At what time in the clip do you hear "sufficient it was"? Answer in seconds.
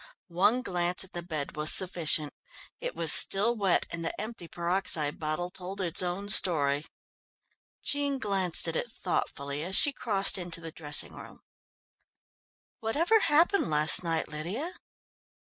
1.71-3.13